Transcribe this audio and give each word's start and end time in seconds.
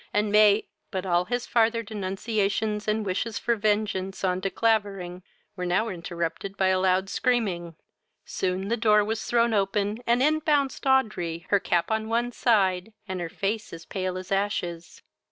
and 0.15 0.31
may" 0.31 0.65
But 0.89 1.05
all 1.05 1.25
his 1.25 1.45
farther 1.45 1.83
denunciations 1.83 2.87
and 2.87 3.05
wishes 3.05 3.37
for 3.37 3.55
vengeance 3.55 4.23
on 4.23 4.39
De 4.39 4.49
Clavering 4.49 5.21
were 5.55 5.63
now 5.67 5.89
interrupted 5.89 6.57
by 6.57 6.69
a 6.69 6.79
loud 6.79 7.07
screaming. 7.07 7.75
Soon 8.25 8.69
the 8.69 8.77
door 8.77 9.05
was 9.05 9.23
thrown 9.23 9.53
open, 9.53 9.99
and 10.07 10.23
in 10.23 10.39
bounced 10.39 10.87
Audrey, 10.87 11.45
her 11.51 11.59
cap 11.59 11.91
on 11.91 12.09
one 12.09 12.31
side, 12.31 12.93
and 13.07 13.21
her 13.21 13.29
face 13.29 13.71
as 13.73 13.85
pale 13.85 14.17
as 14.17 14.31
ashes. 14.31 15.03